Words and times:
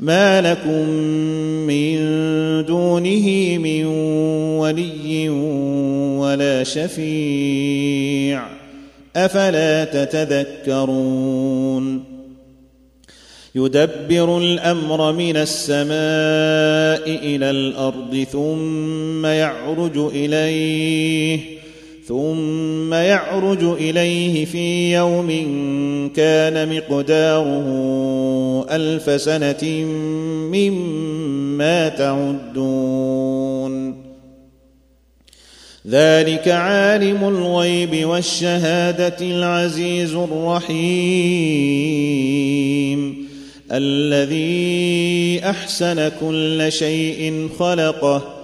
ما 0.00 0.52
لكم 0.52 0.88
من 1.66 1.96
دونه 2.64 3.58
من 3.58 3.84
ولي 4.56 5.28
ولا 6.18 6.64
شفيع. 6.64 8.42
أفلا 9.16 9.84
تتذكرون؟ 9.84 11.36
يدبر 13.54 14.38
الأمر 14.38 15.12
من 15.12 15.36
السماء 15.36 15.86
إلى 17.06 17.50
الأرض 17.50 18.26
ثم 18.32 19.26
يعرج 19.26 19.98
إليه. 19.98 21.55
ثم 22.08 22.94
يعرج 22.94 23.62
إليه 23.64 24.44
في 24.44 24.94
يوم 24.94 25.28
كان 26.16 26.76
مقداره 26.76 27.66
ألف 28.70 29.20
سنة 29.20 29.64
مما 30.52 31.88
تعدون. 31.88 32.86
ذلك 35.88 36.48
عالم 36.48 37.24
الغيب 37.28 38.06
والشهادة 38.06 39.16
العزيز 39.20 40.14
الرحيم. 40.14 40.76
الذي 43.72 45.40
أحسن 45.44 46.10
كل 46.20 46.72
شيء 46.72 47.48
خلقه 47.58 48.35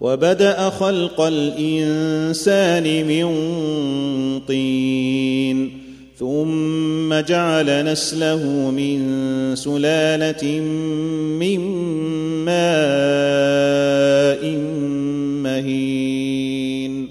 وبدأ 0.00 0.70
خلق 0.70 1.20
الإنسان 1.20 3.06
من 3.06 3.26
طين 4.48 5.80
ثم 6.18 7.20
جعل 7.20 7.84
نسله 7.84 8.70
من 8.70 9.00
سلالة 9.56 10.60
من 11.40 11.60
ماء 12.44 14.44
مهين. 15.42 17.08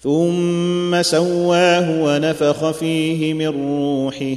ثم 0.00 1.02
سواه 1.02 2.02
ونفخ 2.02 2.70
فيه 2.70 3.34
من 3.34 3.46
روحه 3.46 4.36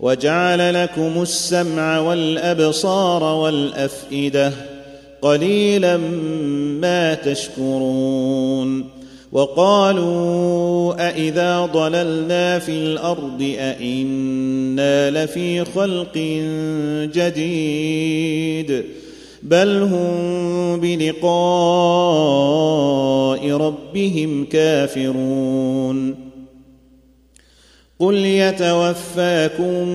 وجعل 0.00 0.74
لكم 0.74 1.22
السمع 1.22 1.98
والأبصار 1.98 3.22
والأفئدة 3.22 4.77
قليلا 5.22 5.96
ما 6.80 7.14
تشكرون 7.14 8.84
وقالوا 9.32 11.08
أإذا 11.08 11.66
ضللنا 11.66 12.58
في 12.58 12.72
الأرض 12.72 13.54
أإنا 13.58 15.10
لفي 15.10 15.64
خلق 15.64 16.18
جديد 17.14 18.84
بل 19.42 19.82
هم 19.82 20.80
بلقاء 20.80 21.28
ربهم 23.50 24.44
كافرون 24.44 26.27
قل 28.00 28.14
يتوفاكم 28.14 29.88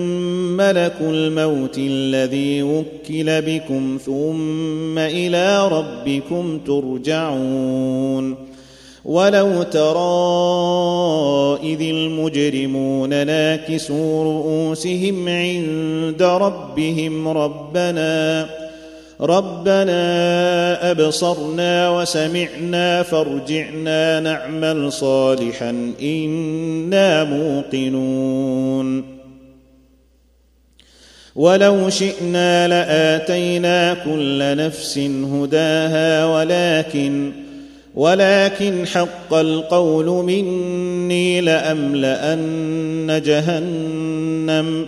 ملك 0.58 0.96
الموت 1.02 1.78
الذي 1.78 2.64
وكل 2.64 3.42
بكم 3.42 3.98
ثم 4.06 4.98
إلى 4.98 5.68
ربكم 5.68 6.60
ترجعون 6.60 8.36
ولو 9.06 9.64
ترى 9.64 10.04
اذ 11.74 11.82
المجرمون 11.82 13.26
ناكسوا 13.28 14.24
رؤوسهم 14.24 15.28
عند 15.28 16.24
ربهم 16.24 17.28
ربنا 17.28 18.63
ربنا 19.22 20.92
أبصرنا 20.92 21.90
وسمعنا 21.90 23.04
فارجعنا 23.04 24.20
نعمل 24.20 24.92
صالحا 24.92 25.94
إنا 26.02 27.24
موقنون. 27.24 29.14
ولو 31.36 31.90
شئنا 31.90 32.68
لآتينا 32.68 33.94
كل 33.94 34.58
نفس 34.58 34.98
هداها 35.34 36.26
ولكن 36.26 37.32
ولكن 37.96 38.88
حق 38.88 39.34
القول 39.34 40.06
مني 40.06 41.42
لأملأن 41.42 43.22
جهنم. 43.26 44.88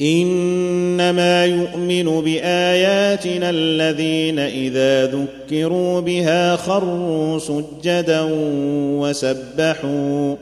إنما 0.00 1.46
يؤمن 1.46 2.20
بآياتنا 2.20 3.50
الذين 3.50 4.38
إذا 4.38 5.06
ذكروا 5.06 6.00
بها 6.00 6.56
خروا 6.56 7.38
سجدا 7.38 8.28
وسبحوا 9.00 10.34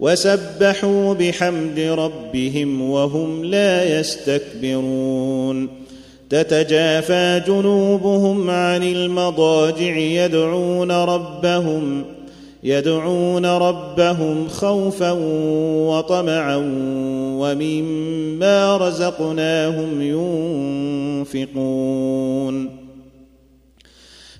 وسبحوا 0.00 1.14
بحمد 1.14 1.78
ربهم 1.78 2.90
وهم 2.90 3.44
لا 3.44 4.00
يستكبرون 4.00 5.68
تتجافى 6.30 7.42
جنوبهم 7.46 8.50
عن 8.50 8.82
المضاجع 8.82 9.96
يدعون 9.96 10.90
ربهم 10.90 12.04
يدعون 12.62 13.46
ربهم 13.46 14.48
خوفا 14.48 15.10
وطمعا 15.88 16.56
ومما 17.38 18.76
رزقناهم 18.76 20.02
ينفقون. 21.22 22.82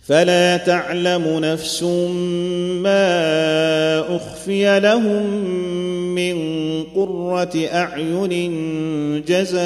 فلا 0.03 0.57
تعلم 0.57 1.39
نفس 1.39 1.83
ما 2.83 4.17
أخفي 4.17 4.81
لهم 4.81 5.27
من 6.15 6.37
قرة 6.95 7.69
أعين 7.73 8.33
جزاء 9.29 9.63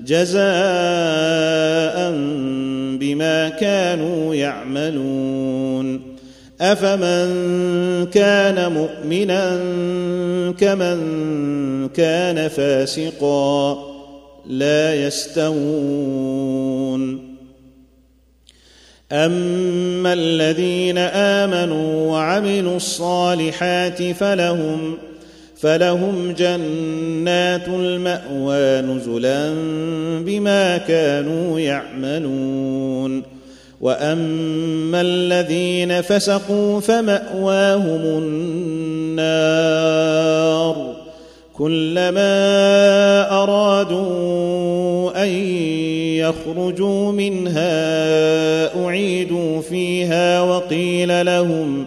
جزاء 0.00 0.44
بما 2.98 3.48
كانوا 3.48 4.34
يعملون 4.34 6.14
أفمن 6.60 8.06
كان 8.06 8.72
مؤمنا 8.72 9.56
كمن 10.58 10.98
كان 11.88 12.48
فاسقا 12.48 13.78
لا 14.46 15.06
يستوون 15.06 16.14
أما 19.12 20.12
الذين 20.12 20.98
آمنوا 20.98 22.10
وعملوا 22.12 22.76
الصالحات 22.76 24.02
فلهم 24.02 24.98
فلهم 25.56 26.32
جنات 26.32 27.68
المأوى 27.68 28.80
نزلا 28.80 29.54
بما 30.20 30.76
كانوا 30.76 31.60
يعملون. 31.60 33.22
وأما 33.80 35.00
الذين 35.00 36.02
فسقوا 36.02 36.80
فمأواهم 36.80 38.00
النار. 39.12 39.74
كلما 41.58 42.24
أرادوا 43.42 45.22
أن 45.24 45.28
يخرجوا 46.18 47.12
منها 47.12 48.84
أعيدوا 48.84 49.60
فيها 49.60 50.40
وقيل 50.40 51.26
لهم 51.26 51.86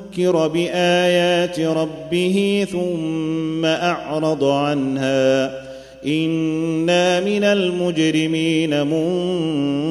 بآيات 0.19 1.59
ربه 1.59 2.67
ثم 2.71 3.65
أعرض 3.65 4.43
عنها. 4.43 5.61
إنا 6.05 7.19
من 7.19 7.43
المجرمين 7.43 8.87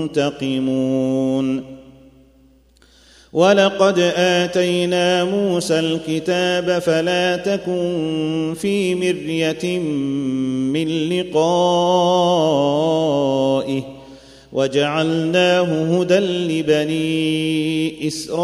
منتقمون. 0.06 1.80
ولقد 3.32 3.98
آتينا 4.16 5.24
موسى 5.24 5.80
الكتاب 5.80 6.78
فلا 6.78 7.36
تكن 7.36 8.54
في 8.60 8.94
مرية 8.94 9.78
من 10.72 10.88
لقائه 10.88 11.40
وجعلناه 14.52 16.00
هدى 16.00 16.18
لبني 16.18 18.08
إسرائيل. 18.08 18.40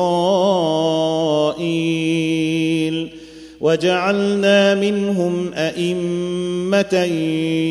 وجعلنا 3.61 4.75
منهم 4.75 5.55
أئمة 5.55 6.95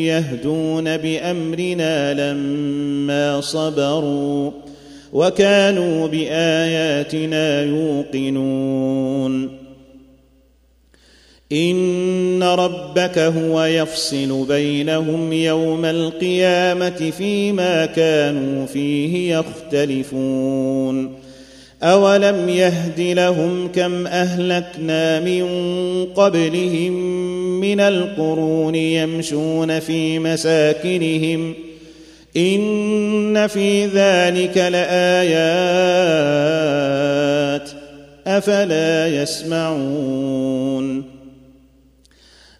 يهدون 0.04 0.96
بأمرنا 0.96 2.32
لما 2.32 3.40
صبروا 3.40 4.50
وكانوا 5.12 6.06
بآياتنا 6.06 7.62
يوقنون. 7.62 9.65
ان 11.52 12.42
ربك 12.42 13.18
هو 13.18 13.64
يفصل 13.64 14.46
بينهم 14.48 15.32
يوم 15.32 15.84
القيامه 15.84 17.12
فيما 17.18 17.86
كانوا 17.86 18.66
فيه 18.66 19.36
يختلفون 19.36 21.12
اولم 21.82 22.48
يهد 22.48 23.00
لهم 23.00 23.68
كم 23.68 24.06
اهلكنا 24.06 25.20
من 25.20 25.44
قبلهم 26.14 26.92
من 27.60 27.80
القرون 27.80 28.74
يمشون 28.74 29.80
في 29.80 30.18
مساكنهم 30.18 31.54
ان 32.36 33.46
في 33.46 33.86
ذلك 33.86 34.56
لايات 34.56 34.96
افلا 38.26 39.22
يسمعون 39.22 41.15